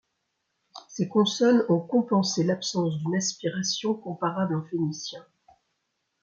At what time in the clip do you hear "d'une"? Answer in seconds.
2.97-3.15